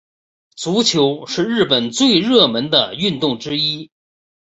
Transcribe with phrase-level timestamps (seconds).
[0.55, 3.91] 足球是日本最热门的运动之一。